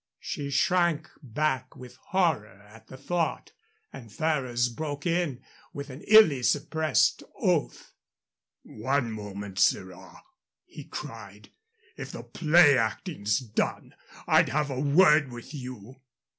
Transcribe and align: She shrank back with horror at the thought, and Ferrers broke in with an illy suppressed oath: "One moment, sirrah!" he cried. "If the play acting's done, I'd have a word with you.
She 0.19 0.49
shrank 0.49 1.11
back 1.21 1.75
with 1.75 1.95
horror 2.07 2.59
at 2.67 2.87
the 2.87 2.97
thought, 2.97 3.51
and 3.93 4.11
Ferrers 4.11 4.67
broke 4.67 5.05
in 5.05 5.43
with 5.73 5.91
an 5.91 6.01
illy 6.07 6.41
suppressed 6.41 7.21
oath: 7.37 7.93
"One 8.63 9.11
moment, 9.11 9.59
sirrah!" 9.59 10.23
he 10.65 10.85
cried. 10.85 11.51
"If 11.97 12.11
the 12.13 12.23
play 12.23 12.75
acting's 12.79 13.37
done, 13.37 13.93
I'd 14.25 14.49
have 14.49 14.71
a 14.71 14.79
word 14.79 15.31
with 15.31 15.53
you. 15.53 15.97